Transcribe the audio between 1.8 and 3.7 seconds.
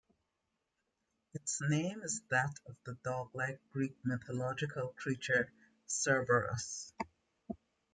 is that of the dog-like